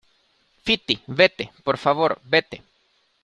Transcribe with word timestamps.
Fiti, 0.65 0.95
vete, 1.19 1.45
por 1.65 1.77
favor. 1.83 2.11
vete. 2.33 2.57